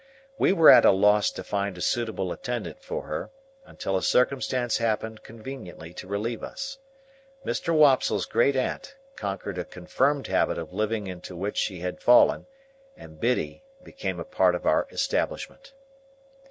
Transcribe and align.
We 0.39 0.51
were 0.51 0.71
at 0.71 0.83
a 0.83 0.89
loss 0.89 1.29
to 1.29 1.43
find 1.43 1.77
a 1.77 1.79
suitable 1.81 2.31
attendant 2.31 2.81
for 2.81 3.03
her, 3.03 3.29
until 3.67 3.95
a 3.95 4.01
circumstance 4.01 4.79
happened 4.79 5.21
conveniently 5.21 5.93
to 5.93 6.07
relieve 6.07 6.41
us. 6.41 6.79
Mr. 7.45 7.71
Wopsle's 7.71 8.25
great 8.25 8.55
aunt 8.55 8.95
conquered 9.15 9.59
a 9.59 9.63
confirmed 9.63 10.25
habit 10.25 10.57
of 10.57 10.73
living 10.73 11.05
into 11.05 11.35
which 11.35 11.57
she 11.57 11.81
had 11.81 12.01
fallen, 12.01 12.47
and 12.97 13.19
Biddy 13.19 13.61
became 13.83 14.19
a 14.19 14.25
part 14.25 14.55
of 14.55 14.65
our 14.65 14.87
establishment. 14.89 15.71